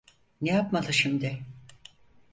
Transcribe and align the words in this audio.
Ne 0.41 0.51
yapmalı 0.51 0.93
şimdi? 0.93 1.39